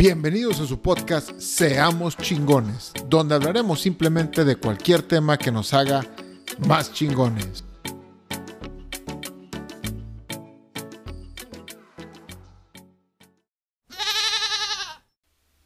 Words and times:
Bienvenidos 0.00 0.58
a 0.60 0.66
su 0.66 0.80
podcast 0.80 1.38
Seamos 1.38 2.16
chingones, 2.16 2.92
donde 3.06 3.34
hablaremos 3.34 3.82
simplemente 3.82 4.46
de 4.46 4.56
cualquier 4.56 5.02
tema 5.02 5.36
que 5.36 5.52
nos 5.52 5.74
haga 5.74 6.06
más 6.66 6.90
chingones. 6.94 7.64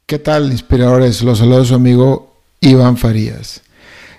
¿Qué 0.05 0.19
tal, 0.19 0.51
inspiradores? 0.51 1.21
Los 1.21 1.39
saludos 1.39 1.69
su 1.69 1.75
amigo 1.75 2.35
Iván 2.59 2.97
Farías. 2.97 3.61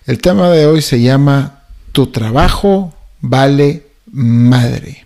El 0.06 0.22
tema 0.22 0.48
de 0.48 0.64
hoy 0.64 0.80
se 0.80 1.02
llama 1.02 1.64
Tu 1.92 2.06
trabajo 2.06 2.94
vale 3.20 3.88
madre. 4.10 5.04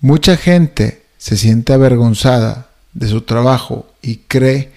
Mucha 0.00 0.36
gente 0.36 1.06
se 1.16 1.38
siente 1.38 1.72
avergonzada 1.72 2.73
de 2.94 3.08
su 3.08 3.22
trabajo 3.22 3.86
y 4.02 4.16
cree 4.28 4.70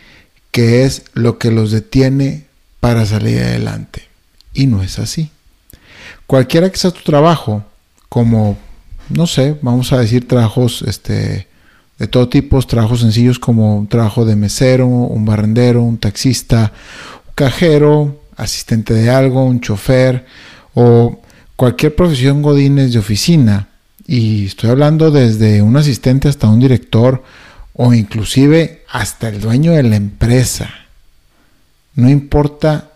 que 0.52 0.84
es 0.84 1.04
lo 1.14 1.38
que 1.38 1.52
los 1.52 1.72
detiene 1.72 2.46
para 2.80 3.06
salir 3.06 3.40
adelante. 3.40 4.04
Y 4.54 4.68
no 4.68 4.82
es 4.82 5.00
así. 5.00 5.30
Cualquiera 6.26 6.70
que 6.70 6.78
sea 6.78 6.92
tu 6.92 7.04
trabajo, 7.04 7.64
como, 8.10 8.58
no 9.10 9.28
sé, 9.28 9.58
vamos 9.62 9.94
a 9.94 10.00
decir 10.00 10.28
trabajos 10.28 10.84
este, 10.88 11.48
de 12.00 12.08
todo 12.08 12.28
tipo, 12.28 12.62
trabajos 12.64 13.02
sencillos 13.02 13.40
como 13.40 13.78
un 13.78 13.88
trabajo 13.88 14.26
de 14.26 14.36
mesero, 14.36 14.88
un 14.88 15.26
barrendero, 15.26 15.84
un 15.84 15.98
taxista, 15.98 16.74
un 17.28 17.34
cajero, 17.36 18.22
asistente 18.36 18.94
de 18.94 19.10
algo, 19.10 19.44
un 19.44 19.62
chofer 19.62 20.26
o 20.74 21.20
cualquier 21.56 21.96
profesión 21.96 22.42
godines 22.42 22.94
de 22.94 23.00
oficina, 23.00 23.70
y 24.06 24.46
estoy 24.46 24.70
hablando 24.70 25.12
desde 25.12 25.62
un 25.62 25.76
asistente 25.76 26.30
hasta 26.30 26.48
un 26.48 26.60
director 26.60 27.24
o 27.78 27.94
inclusive 27.94 28.84
hasta 28.90 29.30
el 29.30 29.40
dueño 29.40 29.72
de 29.72 29.84
la 29.84 29.96
empresa. 29.96 30.70
No 31.96 32.10
importa 32.10 32.92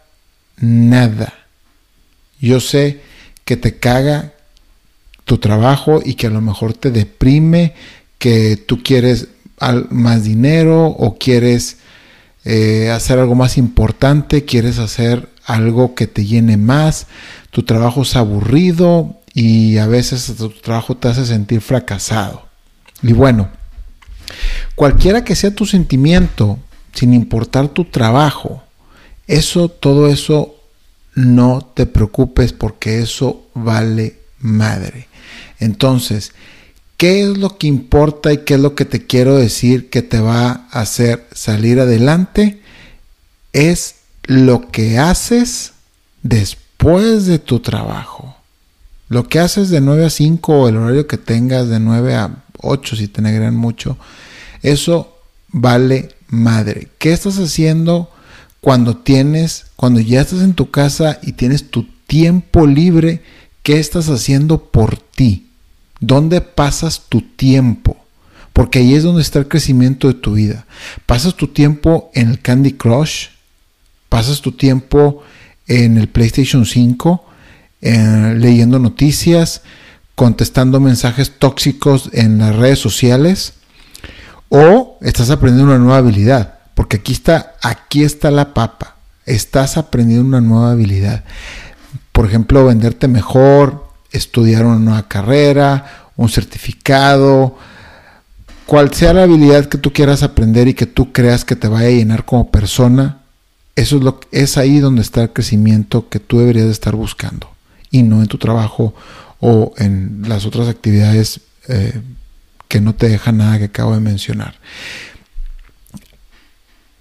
nada. 0.58 1.34
Yo 2.40 2.60
sé 2.60 3.02
que 3.46 3.58
te 3.58 3.78
caga 3.78 4.34
tu 5.24 5.38
trabajo 5.38 6.02
y 6.04 6.16
que 6.16 6.28
a 6.28 6.32
lo 6.32 6.42
mejor 6.42 6.74
te 6.74 6.92
deprime, 6.92 7.74
que 8.18 8.58
tú 8.58 8.84
quieres 8.84 9.30
más 9.90 10.24
dinero 10.24 10.88
o 10.88 11.18
quieres 11.18 11.78
eh, 12.44 12.90
hacer 12.90 13.20
algo 13.20 13.36
más 13.36 13.58
importante, 13.58 14.46
quieres 14.46 14.80
hacer 14.80 15.30
algo 15.46 15.96
que 15.96 16.08
te 16.08 16.26
llene 16.26 16.58
más, 16.58 17.08
tu 17.52 17.64
trabajo 17.64 18.02
es 18.02 18.16
aburrido, 18.16 19.22
y 19.34 19.78
a 19.78 19.88
veces 19.88 20.34
tu 20.38 20.50
trabajo 20.50 20.96
te 20.96 21.08
hace 21.08 21.26
sentir 21.26 21.62
fracasado. 21.62 22.46
Y 23.02 23.14
bueno, 23.14 23.50
cualquiera 24.76 25.24
que 25.24 25.36
sea 25.36 25.56
tu 25.56 25.66
sentimiento, 25.66 26.60
sin 26.94 27.14
importar 27.14 27.70
tu 27.70 27.86
trabajo, 27.86 28.64
eso, 29.28 29.70
todo 29.70 30.08
eso, 30.08 30.56
no 31.16 31.70
te 31.74 31.86
preocupes 31.86 32.54
porque 32.54 33.00
eso 33.00 33.46
vale 33.54 34.18
madre. 34.40 35.08
Entonces, 35.60 36.34
¿qué 36.98 37.24
es 37.24 37.38
lo 37.38 37.58
que 37.58 37.68
importa 37.68 38.34
y 38.34 38.40
qué 38.40 38.56
es 38.56 38.60
lo 38.60 38.76
que 38.76 38.86
te 38.86 39.06
quiero 39.06 39.36
decir 39.36 39.90
que 39.90 40.02
te 40.02 40.20
va 40.20 40.68
a 40.72 40.82
hacer 40.82 41.28
salir 41.34 41.80
adelante? 41.80 42.62
Es 43.54 43.96
lo 44.24 44.70
que 44.72 44.98
haces 44.98 45.74
después 46.24 47.26
de 47.26 47.40
tu 47.40 47.60
trabajo. 47.60 48.36
Lo 49.10 49.28
que 49.28 49.40
haces 49.40 49.70
de 49.70 49.82
9 49.82 50.06
a 50.06 50.10
5 50.10 50.54
o 50.54 50.70
el 50.70 50.78
horario 50.78 51.08
que 51.08 51.18
tengas 51.18 51.68
de 51.68 51.80
9 51.80 52.16
a 52.16 52.44
8 52.62 52.96
si 52.96 53.08
te 53.08 53.22
negran 53.22 53.56
mucho, 53.56 53.98
eso 54.62 55.18
vale 55.50 56.10
madre. 56.28 56.88
¿Qué 56.98 57.14
estás 57.14 57.38
haciendo 57.38 58.10
cuando 58.60 58.98
tienes, 58.98 59.66
cuando 59.76 60.00
ya 60.00 60.22
estás 60.22 60.42
en 60.42 60.54
tu 60.54 60.72
casa 60.72 61.20
y 61.22 61.34
tienes 61.34 61.70
tu 61.70 61.88
tiempo 62.08 62.68
libre? 62.68 63.22
¿Qué 63.64 63.80
estás 63.80 64.10
haciendo 64.10 64.66
por 64.66 64.98
ti? 64.98 65.48
¿Dónde 66.00 66.42
pasas 66.42 67.04
tu 67.10 67.22
tiempo? 67.22 67.98
Porque 68.54 68.80
ahí 68.80 68.96
es 68.96 69.04
donde 69.04 69.22
está 69.22 69.40
el 69.40 69.48
crecimiento 69.48 70.08
de 70.08 70.16
tu 70.16 70.34
vida. 70.34 70.66
Pasas 71.06 71.36
tu 71.36 71.48
tiempo 71.48 72.12
en 72.14 72.30
el 72.30 72.42
Candy 72.42 72.74
Crush, 72.74 73.28
pasas 74.10 74.42
tu 74.42 74.52
tiempo 74.52 75.24
en 75.68 75.98
el 75.98 76.10
PlayStation 76.10 76.66
5, 76.66 77.26
eh, 77.82 78.36
leyendo 78.38 78.78
noticias, 78.78 79.62
contestando 80.22 80.80
mensajes 80.80 81.32
tóxicos 81.40 82.12
en 82.14 82.38
las 82.38 82.56
redes 82.56 82.78
sociales, 82.78 83.54
o 84.50 85.00
estás 85.02 85.32
aprendiendo 85.32 85.74
una 85.74 85.84
nueva 85.84 85.98
habilidad, 85.98 86.60
porque 86.76 86.98
aquí 86.98 87.12
está, 87.12 87.56
aquí 87.64 88.04
está 88.04 88.30
la 88.30 88.54
papa. 88.54 88.98
Estás 89.26 89.78
aprendiendo 89.78 90.28
una 90.28 90.40
nueva 90.40 90.74
habilidad. 90.74 91.24
Por 92.12 92.28
ejemplo, 92.28 92.64
venderte 92.64 93.08
mejor, 93.08 93.88
estudiar 94.12 94.64
una 94.64 94.78
nueva 94.78 95.08
carrera, 95.08 96.12
un 96.16 96.30
certificado, 96.30 97.58
cual 98.68 98.94
sea 98.94 99.14
la 99.14 99.24
habilidad 99.24 99.66
que 99.66 99.80
tú 99.80 99.92
quieras 99.92 100.22
aprender 100.22 100.68
y 100.68 100.76
que 100.76 100.86
tú 100.86 101.12
creas 101.12 101.46
que 101.46 101.56
te 101.56 101.68
vaya 101.68 101.88
a 101.88 101.90
llenar 101.90 102.26
como 102.26 102.52
persona, 102.52 103.24
eso 103.76 103.98
es 103.98 104.04
lo 104.04 104.20
es 104.32 104.60
ahí 104.60 104.78
donde 104.78 105.02
está 105.02 105.24
el 105.24 105.34
crecimiento 105.34 106.10
que 106.10 106.20
tú 106.20 106.38
deberías 106.38 106.68
estar 106.68 106.96
buscando 106.96 107.50
y 107.90 108.04
no 108.04 108.22
en 108.22 108.28
tu 108.28 108.38
trabajo 108.38 108.94
o 109.42 109.74
en 109.78 110.24
las 110.28 110.46
otras 110.46 110.70
actividades 110.70 111.42
eh, 111.68 112.00
que 112.68 112.80
no 112.80 112.96
te 112.96 113.10
dejan 113.10 113.38
nada 113.38 113.58
que 113.58 113.66
acabo 113.66 113.94
de 113.94 114.00
mencionar. 114.00 114.56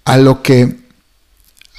A 0.03 0.17
lo 0.17 0.41
que 0.41 0.79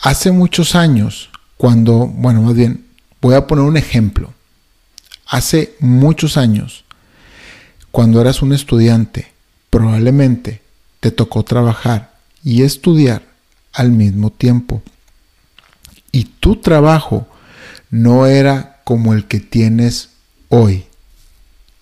hace 0.00 0.30
muchos 0.30 0.74
años, 0.74 1.28
cuando, 1.58 2.06
bueno, 2.06 2.42
más 2.42 2.54
bien, 2.54 2.86
voy 3.20 3.34
a 3.34 3.46
poner 3.46 3.64
un 3.64 3.76
ejemplo. 3.76 4.32
Hace 5.26 5.74
muchos 5.80 6.36
años, 6.36 6.84
cuando 7.90 8.20
eras 8.20 8.40
un 8.40 8.52
estudiante, 8.52 9.32
probablemente 9.68 10.62
te 11.00 11.10
tocó 11.10 11.42
trabajar 11.42 12.14
y 12.44 12.62
estudiar 12.62 13.22
al 13.72 13.90
mismo 13.90 14.30
tiempo. 14.30 14.82
Y 16.12 16.24
tu 16.24 16.56
trabajo 16.56 17.26
no 17.90 18.26
era 18.26 18.80
como 18.84 19.12
el 19.12 19.26
que 19.26 19.40
tienes 19.40 20.11
hoy, 20.54 20.84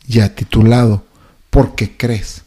ya 0.07 0.33
titulado, 0.37 1.05
porque 1.51 1.97
crees, 1.97 2.43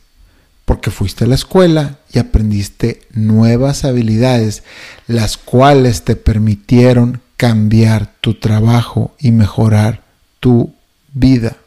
porque 0.64 0.90
fuiste 0.90 1.26
a 1.26 1.28
la 1.28 1.36
escuela 1.36 2.00
y 2.14 2.20
aprendiste 2.20 3.02
nuevas 3.12 3.84
habilidades, 3.84 4.64
las 5.06 5.36
cuales 5.36 6.06
te 6.06 6.16
permitieron 6.16 7.20
cambiar 7.36 8.10
tu 8.22 8.36
trabajo 8.36 9.14
y 9.20 9.32
mejorar 9.32 10.02
tu 10.40 10.74
vida 11.14 11.58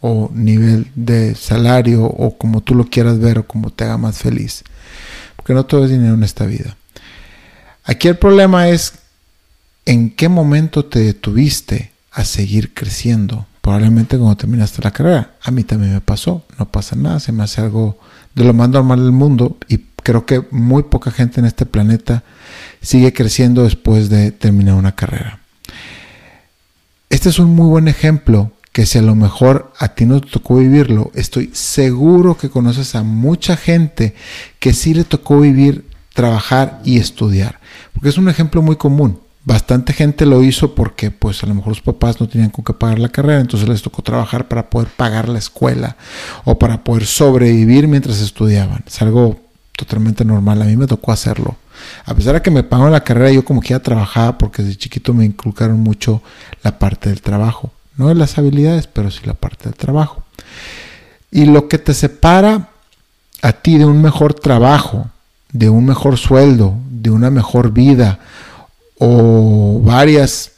o 0.00 0.30
nivel 0.32 0.92
de 0.94 1.34
salario 1.34 2.04
o 2.04 2.38
como 2.38 2.60
tú 2.60 2.76
lo 2.76 2.84
quieras 2.84 3.18
ver 3.18 3.40
o 3.40 3.48
como 3.48 3.70
te 3.70 3.82
haga 3.82 3.98
más 3.98 4.18
feliz. 4.18 4.62
Porque 5.34 5.54
no 5.54 5.66
todo 5.66 5.86
es 5.86 5.90
dinero 5.90 6.14
en 6.14 6.22
esta 6.22 6.46
vida. 6.46 6.76
Aquí 7.82 8.06
el 8.06 8.16
problema 8.16 8.68
es 8.68 8.92
en 9.86 10.10
qué 10.10 10.28
momento 10.28 10.84
te 10.84 11.00
detuviste 11.00 11.90
a 12.12 12.24
seguir 12.24 12.72
creciendo. 12.74 13.48
Probablemente 13.64 14.18
cuando 14.18 14.36
terminaste 14.36 14.82
la 14.82 14.90
carrera. 14.90 15.36
A 15.42 15.50
mí 15.50 15.64
también 15.64 15.94
me 15.94 16.02
pasó. 16.02 16.44
No 16.58 16.70
pasa 16.70 16.96
nada. 16.96 17.18
Se 17.18 17.32
me 17.32 17.44
hace 17.44 17.62
algo 17.62 17.98
de 18.34 18.44
lo 18.44 18.52
más 18.52 18.68
normal 18.68 19.00
del 19.00 19.12
mundo. 19.12 19.56
Y 19.68 19.78
creo 20.02 20.26
que 20.26 20.44
muy 20.50 20.82
poca 20.82 21.10
gente 21.10 21.40
en 21.40 21.46
este 21.46 21.64
planeta 21.64 22.24
sigue 22.82 23.14
creciendo 23.14 23.64
después 23.64 24.10
de 24.10 24.32
terminar 24.32 24.74
una 24.74 24.94
carrera. 24.94 25.38
Este 27.08 27.30
es 27.30 27.38
un 27.38 27.54
muy 27.54 27.66
buen 27.66 27.88
ejemplo 27.88 28.52
que 28.70 28.84
si 28.84 28.98
a 28.98 29.02
lo 29.02 29.14
mejor 29.14 29.72
a 29.78 29.94
ti 29.94 30.04
no 30.04 30.20
te 30.20 30.28
tocó 30.28 30.56
vivirlo, 30.56 31.10
estoy 31.14 31.50
seguro 31.54 32.36
que 32.36 32.50
conoces 32.50 32.94
a 32.94 33.02
mucha 33.02 33.56
gente 33.56 34.14
que 34.58 34.74
sí 34.74 34.92
le 34.92 35.04
tocó 35.04 35.40
vivir, 35.40 35.86
trabajar 36.12 36.82
y 36.84 36.98
estudiar. 36.98 37.60
Porque 37.94 38.10
es 38.10 38.18
un 38.18 38.28
ejemplo 38.28 38.60
muy 38.60 38.76
común 38.76 39.23
bastante 39.44 39.92
gente 39.92 40.26
lo 40.26 40.42
hizo 40.42 40.74
porque 40.74 41.10
pues 41.10 41.42
a 41.42 41.46
lo 41.46 41.54
mejor 41.54 41.70
los 41.70 41.82
papás 41.82 42.20
no 42.20 42.28
tenían 42.28 42.50
con 42.50 42.64
qué 42.64 42.72
pagar 42.72 42.98
la 42.98 43.10
carrera, 43.10 43.40
entonces 43.40 43.68
les 43.68 43.82
tocó 43.82 44.02
trabajar 44.02 44.48
para 44.48 44.70
poder 44.70 44.88
pagar 44.88 45.28
la 45.28 45.38
escuela 45.38 45.96
o 46.44 46.58
para 46.58 46.82
poder 46.82 47.06
sobrevivir 47.06 47.86
mientras 47.86 48.20
estudiaban. 48.20 48.82
Es 48.86 49.00
algo 49.02 49.38
totalmente 49.76 50.24
normal, 50.24 50.62
a 50.62 50.64
mí 50.64 50.76
me 50.76 50.86
tocó 50.86 51.12
hacerlo. 51.12 51.56
A 52.06 52.14
pesar 52.14 52.34
de 52.34 52.42
que 52.42 52.50
me 52.50 52.62
pagaron 52.62 52.92
la 52.92 53.04
carrera, 53.04 53.30
yo 53.30 53.44
como 53.44 53.60
que 53.60 53.70
ya 53.70 53.80
trabajaba 53.80 54.38
porque 54.38 54.62
desde 54.62 54.78
chiquito 54.78 55.12
me 55.12 55.24
inculcaron 55.24 55.80
mucho 55.80 56.22
la 56.62 56.78
parte 56.78 57.10
del 57.10 57.20
trabajo. 57.20 57.72
No 57.96 58.08
de 58.08 58.14
las 58.14 58.38
habilidades, 58.38 58.86
pero 58.86 59.10
sí 59.10 59.20
la 59.24 59.34
parte 59.34 59.64
del 59.64 59.74
trabajo. 59.74 60.24
Y 61.30 61.46
lo 61.46 61.68
que 61.68 61.78
te 61.78 61.94
separa 61.94 62.70
a 63.42 63.52
ti 63.52 63.76
de 63.76 63.84
un 63.84 64.00
mejor 64.00 64.34
trabajo, 64.34 65.10
de 65.52 65.68
un 65.68 65.84
mejor 65.84 66.16
sueldo, 66.16 66.76
de 66.88 67.10
una 67.10 67.30
mejor 67.30 67.72
vida 67.72 68.20
o 68.98 69.80
varias 69.82 70.52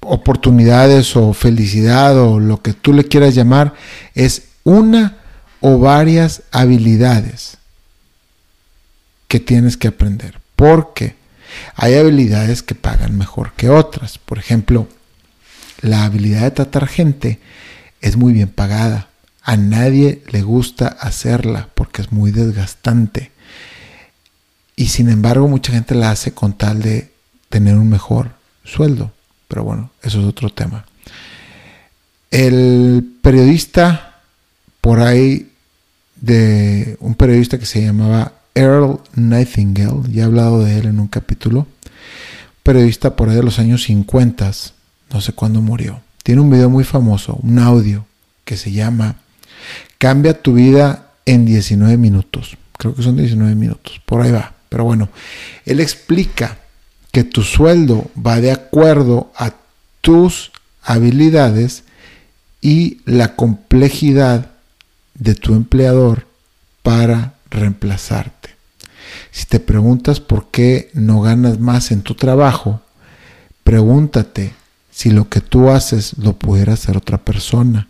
oportunidades 0.00 1.14
o 1.16 1.32
felicidad 1.32 2.18
o 2.18 2.40
lo 2.40 2.62
que 2.62 2.72
tú 2.72 2.92
le 2.92 3.04
quieras 3.04 3.34
llamar 3.34 3.74
es 4.14 4.44
una 4.64 5.18
o 5.60 5.78
varias 5.78 6.42
habilidades. 6.50 7.56
que 9.28 9.38
tienes 9.38 9.76
que 9.76 9.86
aprender. 9.86 10.40
Porque 10.56 11.14
hay 11.76 11.94
habilidades 11.94 12.64
que 12.64 12.74
pagan 12.74 13.16
mejor 13.16 13.52
que 13.52 13.68
otras. 13.68 14.18
Por 14.18 14.38
ejemplo, 14.40 14.88
la 15.82 16.04
habilidad 16.04 16.42
de 16.42 16.50
tratar 16.50 16.88
gente 16.88 17.38
es 18.00 18.16
muy 18.16 18.32
bien 18.32 18.48
pagada. 18.48 19.08
A 19.42 19.56
nadie 19.56 20.22
le 20.32 20.42
gusta 20.42 20.88
hacerla 20.88 21.68
porque 21.74 22.02
es 22.02 22.10
muy 22.10 22.32
desgastante. 22.32 23.30
Y 24.74 24.88
sin 24.88 25.08
embargo 25.08 25.46
mucha 25.46 25.72
gente 25.72 25.94
la 25.94 26.10
hace 26.10 26.32
con 26.32 26.58
tal 26.58 26.82
de 26.82 27.12
tener 27.50 27.76
un 27.76 27.90
mejor 27.90 28.30
sueldo. 28.64 29.12
Pero 29.46 29.64
bueno, 29.64 29.90
eso 30.02 30.20
es 30.20 30.26
otro 30.26 30.48
tema. 30.48 30.86
El 32.30 33.16
periodista 33.20 34.10
por 34.80 35.00
ahí 35.00 35.50
de 36.20 36.96
un 37.00 37.14
periodista 37.14 37.58
que 37.58 37.66
se 37.66 37.82
llamaba 37.82 38.32
Earl 38.54 39.00
Nightingale, 39.14 40.02
ya 40.10 40.22
he 40.22 40.26
hablado 40.26 40.64
de 40.64 40.78
él 40.78 40.86
en 40.86 41.00
un 41.00 41.08
capítulo, 41.08 41.66
periodista 42.62 43.16
por 43.16 43.28
ahí 43.28 43.36
de 43.36 43.42
los 43.42 43.58
años 43.58 43.84
50, 43.84 44.50
no 45.12 45.20
sé 45.20 45.32
cuándo 45.32 45.60
murió. 45.60 46.00
Tiene 46.22 46.40
un 46.40 46.50
video 46.50 46.70
muy 46.70 46.84
famoso, 46.84 47.38
un 47.42 47.58
audio 47.58 48.06
que 48.44 48.56
se 48.56 48.72
llama 48.72 49.16
Cambia 49.98 50.40
tu 50.40 50.54
vida 50.54 51.12
en 51.26 51.44
19 51.44 51.96
minutos. 51.96 52.56
Creo 52.78 52.94
que 52.94 53.02
son 53.02 53.16
19 53.16 53.54
minutos, 53.54 54.00
por 54.04 54.22
ahí 54.22 54.30
va. 54.30 54.54
Pero 54.68 54.84
bueno, 54.84 55.08
él 55.66 55.80
explica 55.80 56.58
que 57.12 57.24
tu 57.24 57.42
sueldo 57.42 58.10
va 58.14 58.40
de 58.40 58.52
acuerdo 58.52 59.32
a 59.36 59.54
tus 60.00 60.52
habilidades 60.82 61.84
y 62.60 63.00
la 63.04 63.34
complejidad 63.36 64.50
de 65.14 65.34
tu 65.34 65.54
empleador 65.54 66.26
para 66.82 67.34
reemplazarte. 67.50 68.50
Si 69.32 69.46
te 69.46 69.60
preguntas 69.60 70.20
por 70.20 70.50
qué 70.50 70.90
no 70.94 71.20
ganas 71.20 71.58
más 71.58 71.90
en 71.90 72.02
tu 72.02 72.14
trabajo, 72.14 72.80
pregúntate 73.64 74.54
si 74.90 75.10
lo 75.10 75.28
que 75.28 75.40
tú 75.40 75.70
haces 75.70 76.16
lo 76.18 76.34
pudiera 76.34 76.74
hacer 76.74 76.96
otra 76.96 77.18
persona 77.18 77.88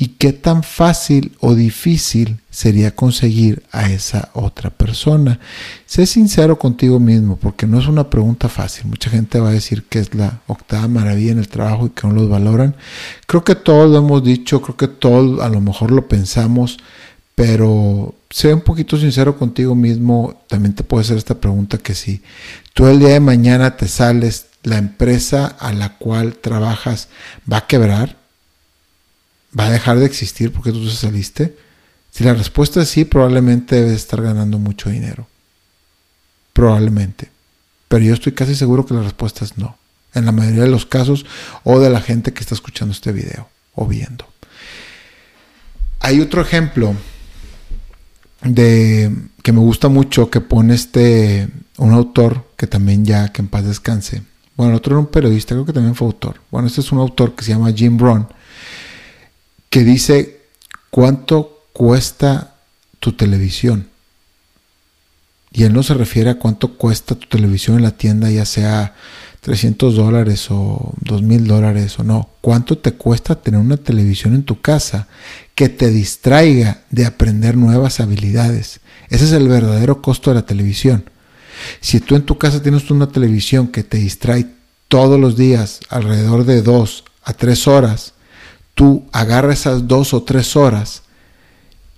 y 0.00 0.10
qué 0.10 0.32
tan 0.32 0.62
fácil 0.62 1.36
o 1.40 1.56
difícil 1.56 2.38
sería 2.50 2.94
conseguir 2.94 3.64
a 3.72 3.90
esa 3.90 4.30
otra 4.32 4.70
persona. 4.70 5.40
Sé 5.86 6.06
sincero 6.06 6.56
contigo 6.56 7.00
mismo, 7.00 7.36
porque 7.36 7.66
no 7.66 7.80
es 7.80 7.88
una 7.88 8.08
pregunta 8.08 8.48
fácil. 8.48 8.86
Mucha 8.86 9.10
gente 9.10 9.40
va 9.40 9.48
a 9.48 9.52
decir 9.52 9.82
que 9.88 9.98
es 9.98 10.14
la 10.14 10.40
octava 10.46 10.86
maravilla 10.86 11.32
en 11.32 11.40
el 11.40 11.48
trabajo 11.48 11.86
y 11.86 11.90
que 11.90 12.06
no 12.06 12.14
los 12.14 12.28
valoran. 12.28 12.76
Creo 13.26 13.42
que 13.42 13.56
todos 13.56 13.90
lo 13.90 13.98
hemos 13.98 14.22
dicho, 14.22 14.62
creo 14.62 14.76
que 14.76 14.86
todos 14.86 15.40
a 15.40 15.48
lo 15.48 15.60
mejor 15.60 15.90
lo 15.90 16.06
pensamos, 16.06 16.78
pero 17.34 18.14
sé 18.30 18.54
un 18.54 18.60
poquito 18.60 18.96
sincero 18.96 19.36
contigo 19.36 19.74
mismo. 19.74 20.44
También 20.46 20.76
te 20.76 20.84
puedo 20.84 21.00
hacer 21.00 21.16
esta 21.16 21.40
pregunta 21.40 21.76
que 21.78 21.96
si 21.96 22.22
tú 22.72 22.86
el 22.86 23.00
día 23.00 23.08
de 23.08 23.20
mañana 23.20 23.76
te 23.76 23.88
sales, 23.88 24.46
la 24.62 24.78
empresa 24.78 25.56
a 25.58 25.72
la 25.72 25.96
cual 25.96 26.36
trabajas 26.36 27.08
va 27.50 27.58
a 27.58 27.66
quebrar 27.66 28.17
va 29.58 29.66
a 29.66 29.70
dejar 29.70 29.98
de 29.98 30.06
existir 30.06 30.52
porque 30.52 30.72
tú 30.72 30.84
te 30.84 30.90
saliste? 30.90 31.56
Si 32.10 32.24
la 32.24 32.34
respuesta 32.34 32.82
es 32.82 32.88
sí, 32.88 33.04
probablemente 33.04 33.76
debes 33.76 33.92
estar 33.92 34.22
ganando 34.22 34.58
mucho 34.58 34.90
dinero. 34.90 35.26
Probablemente. 36.52 37.30
Pero 37.88 38.04
yo 38.04 38.14
estoy 38.14 38.32
casi 38.32 38.54
seguro 38.54 38.86
que 38.86 38.94
la 38.94 39.02
respuesta 39.02 39.44
es 39.44 39.58
no. 39.58 39.76
En 40.14 40.24
la 40.24 40.32
mayoría 40.32 40.62
de 40.62 40.70
los 40.70 40.86
casos 40.86 41.26
o 41.64 41.80
de 41.80 41.90
la 41.90 42.00
gente 42.00 42.32
que 42.32 42.40
está 42.40 42.54
escuchando 42.54 42.92
este 42.92 43.12
video 43.12 43.48
o 43.74 43.86
viendo. 43.86 44.26
Hay 46.00 46.20
otro 46.20 46.40
ejemplo 46.40 46.94
de 48.42 49.14
que 49.42 49.52
me 49.52 49.60
gusta 49.60 49.88
mucho 49.88 50.30
que 50.30 50.40
pone 50.40 50.74
este 50.74 51.48
un 51.76 51.92
autor 51.92 52.48
que 52.56 52.66
también 52.66 53.04
ya 53.04 53.32
que 53.32 53.42
en 53.42 53.48
paz 53.48 53.64
descanse. 53.64 54.22
Bueno, 54.56 54.76
otro 54.76 54.94
era 54.94 55.00
un 55.00 55.06
periodista, 55.06 55.54
creo 55.54 55.64
que 55.64 55.72
también 55.72 55.94
fue 55.94 56.06
autor. 56.06 56.40
Bueno, 56.50 56.66
este 56.68 56.80
es 56.80 56.90
un 56.90 56.98
autor 56.98 57.34
que 57.34 57.44
se 57.44 57.52
llama 57.52 57.72
Jim 57.72 57.96
Brown 57.96 58.26
que 59.70 59.84
dice 59.84 60.40
cuánto 60.90 61.62
cuesta 61.72 62.54
tu 63.00 63.12
televisión. 63.12 63.88
Y 65.52 65.64
él 65.64 65.72
no 65.72 65.82
se 65.82 65.94
refiere 65.94 66.30
a 66.30 66.38
cuánto 66.38 66.76
cuesta 66.76 67.14
tu 67.14 67.26
televisión 67.26 67.76
en 67.76 67.82
la 67.82 67.92
tienda, 67.92 68.30
ya 68.30 68.44
sea 68.44 68.94
300 69.40 69.96
dólares 69.96 70.48
o 70.50 70.92
2000 71.00 71.46
dólares 71.46 71.98
o 71.98 72.04
no. 72.04 72.28
¿Cuánto 72.40 72.78
te 72.78 72.92
cuesta 72.92 73.36
tener 73.36 73.60
una 73.60 73.76
televisión 73.76 74.34
en 74.34 74.42
tu 74.42 74.60
casa 74.60 75.08
que 75.54 75.68
te 75.68 75.90
distraiga 75.90 76.82
de 76.90 77.06
aprender 77.06 77.56
nuevas 77.56 78.00
habilidades? 78.00 78.80
Ese 79.08 79.24
es 79.24 79.32
el 79.32 79.48
verdadero 79.48 80.02
costo 80.02 80.30
de 80.30 80.36
la 80.36 80.46
televisión. 80.46 81.08
Si 81.80 82.00
tú 82.00 82.14
en 82.14 82.22
tu 82.22 82.38
casa 82.38 82.62
tienes 82.62 82.90
una 82.90 83.08
televisión 83.08 83.68
que 83.68 83.82
te 83.82 83.98
distrae 83.98 84.46
todos 84.88 85.18
los 85.18 85.36
días 85.36 85.80
alrededor 85.88 86.44
de 86.44 86.62
2 86.62 87.04
a 87.24 87.32
3 87.32 87.68
horas, 87.68 88.14
tú 88.78 89.08
agarra 89.10 89.52
esas 89.52 89.88
dos 89.88 90.14
o 90.14 90.22
tres 90.22 90.54
horas 90.54 91.02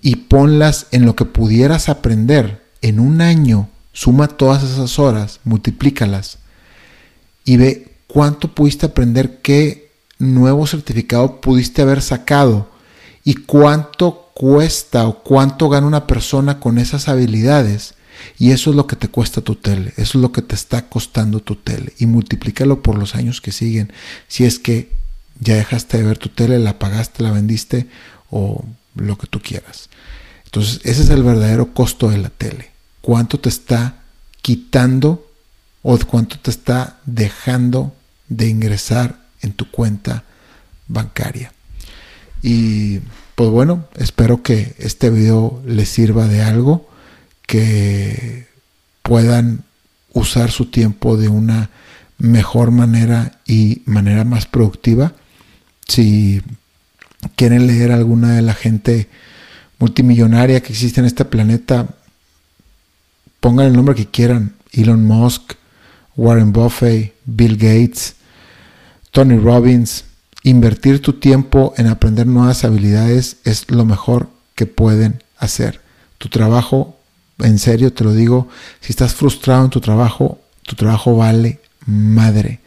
y 0.00 0.16
ponlas 0.16 0.86
en 0.92 1.04
lo 1.04 1.14
que 1.14 1.26
pudieras 1.26 1.90
aprender 1.90 2.64
en 2.80 3.00
un 3.00 3.20
año, 3.20 3.68
suma 3.92 4.28
todas 4.28 4.62
esas 4.62 4.98
horas, 4.98 5.40
multiplícalas 5.44 6.38
y 7.44 7.58
ve 7.58 7.96
cuánto 8.06 8.54
pudiste 8.54 8.86
aprender, 8.86 9.42
qué 9.42 9.92
nuevo 10.18 10.66
certificado 10.66 11.42
pudiste 11.42 11.82
haber 11.82 12.00
sacado 12.00 12.70
y 13.24 13.34
cuánto 13.34 14.30
cuesta 14.32 15.06
o 15.06 15.22
cuánto 15.22 15.68
gana 15.68 15.86
una 15.86 16.06
persona 16.06 16.60
con 16.60 16.78
esas 16.78 17.08
habilidades. 17.10 17.92
Y 18.38 18.52
eso 18.52 18.70
es 18.70 18.76
lo 18.76 18.86
que 18.86 18.96
te 18.96 19.08
cuesta 19.08 19.42
tu 19.42 19.54
tele, 19.54 19.92
eso 19.98 20.16
es 20.16 20.22
lo 20.22 20.32
que 20.32 20.40
te 20.40 20.54
está 20.54 20.88
costando 20.88 21.40
tu 21.40 21.56
tele. 21.56 21.92
Y 21.98 22.06
multiplícalo 22.06 22.82
por 22.82 22.98
los 22.98 23.14
años 23.14 23.42
que 23.42 23.52
siguen, 23.52 23.92
si 24.28 24.46
es 24.46 24.58
que 24.58 24.99
ya 25.40 25.56
dejaste 25.56 25.98
de 25.98 26.04
ver 26.04 26.18
tu 26.18 26.28
tele, 26.28 26.58
la 26.58 26.78
pagaste, 26.78 27.22
la 27.22 27.32
vendiste 27.32 27.88
o 28.30 28.64
lo 28.94 29.18
que 29.18 29.26
tú 29.26 29.40
quieras. 29.40 29.88
Entonces, 30.44 30.80
ese 30.84 31.02
es 31.02 31.10
el 31.10 31.22
verdadero 31.22 31.72
costo 31.72 32.10
de 32.10 32.18
la 32.18 32.28
tele. 32.28 32.70
¿Cuánto 33.00 33.40
te 33.40 33.48
está 33.48 34.02
quitando 34.42 35.26
o 35.82 35.98
cuánto 35.98 36.38
te 36.38 36.50
está 36.50 36.98
dejando 37.06 37.94
de 38.28 38.48
ingresar 38.48 39.18
en 39.40 39.52
tu 39.52 39.70
cuenta 39.70 40.24
bancaria? 40.86 41.52
Y 42.42 43.00
pues 43.34 43.50
bueno, 43.50 43.86
espero 43.96 44.42
que 44.42 44.74
este 44.78 45.08
video 45.08 45.62
les 45.66 45.88
sirva 45.88 46.26
de 46.26 46.42
algo, 46.42 46.88
que 47.46 48.46
puedan 49.02 49.64
usar 50.12 50.50
su 50.50 50.66
tiempo 50.66 51.16
de 51.16 51.28
una 51.28 51.70
mejor 52.18 52.70
manera 52.70 53.40
y 53.46 53.82
manera 53.86 54.24
más 54.24 54.46
productiva 54.46 55.14
si 55.90 56.40
quieren 57.36 57.66
leer 57.66 57.92
alguna 57.92 58.34
de 58.34 58.42
la 58.42 58.54
gente 58.54 59.08
multimillonaria 59.78 60.60
que 60.60 60.72
existe 60.72 61.00
en 61.00 61.06
este 61.06 61.24
planeta, 61.24 61.88
pongan 63.40 63.66
el 63.66 63.72
nombre 63.72 63.94
que 63.94 64.06
quieran. 64.06 64.54
Elon 64.72 65.04
Musk, 65.04 65.54
Warren 66.16 66.52
Buffett, 66.52 67.14
Bill 67.24 67.56
Gates, 67.56 68.14
Tony 69.10 69.38
Robbins. 69.38 70.04
Invertir 70.42 71.02
tu 71.02 71.14
tiempo 71.14 71.74
en 71.76 71.86
aprender 71.86 72.26
nuevas 72.26 72.64
habilidades 72.64 73.38
es 73.44 73.70
lo 73.70 73.84
mejor 73.84 74.30
que 74.54 74.64
pueden 74.64 75.22
hacer. 75.36 75.80
Tu 76.16 76.28
trabajo, 76.28 76.96
en 77.40 77.58
serio 77.58 77.92
te 77.92 78.04
lo 78.04 78.14
digo, 78.14 78.48
si 78.80 78.92
estás 78.92 79.12
frustrado 79.12 79.64
en 79.64 79.70
tu 79.70 79.80
trabajo, 79.80 80.40
tu 80.62 80.76
trabajo 80.76 81.16
vale 81.16 81.60
madre 81.84 82.59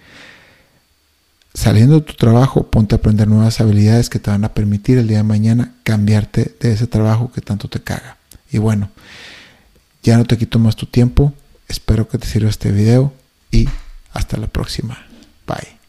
saliendo 1.54 1.96
de 1.96 2.02
tu 2.02 2.14
trabajo, 2.14 2.64
ponte 2.64 2.96
a 2.96 2.98
aprender 2.98 3.28
nuevas 3.28 3.62
habilidades 3.62 4.10
que 4.10 4.20
te 4.20 4.32
van 4.32 4.44
a 4.44 4.54
permitir 4.54 4.98
el 4.98 5.08
día 5.08 5.18
de 5.18 5.24
mañana 5.24 5.74
cambiarte 5.84 6.56
de 6.60 6.72
ese 6.72 6.88
trabajo 6.88 7.32
que 7.32 7.42
tanto 7.42 7.68
te 7.68 7.82
caga. 7.82 8.18
Y 8.52 8.58
bueno, 8.58 8.90
ya 10.04 10.18
no 10.18 10.26
te 10.26 10.38
quito 10.38 10.60
más 10.60 10.76
tu 10.76 10.86
tiempo. 10.86 11.34
Espero 11.68 12.08
que 12.08 12.18
te 12.18 12.28
sirva 12.28 12.50
este 12.50 12.72
video 12.72 13.14
y 13.52 13.68
hasta 14.12 14.38
la 14.38 14.48
próxima. 14.48 15.06
Bye. 15.48 15.83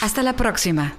Hasta 0.01 0.23
la 0.23 0.33
próxima. 0.33 0.93